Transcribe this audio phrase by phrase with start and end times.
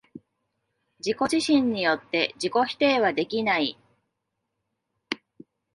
[0.97, 3.77] 自己自身によって自己否定はできない。